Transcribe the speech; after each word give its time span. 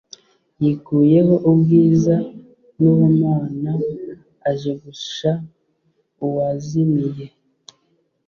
yikuyeho 0.63 1.35
ubwiza 1.49 2.15
nubumana 2.79 3.71
aje 4.49 4.71
gusha 4.83 5.31
uwazimiye 6.25 7.25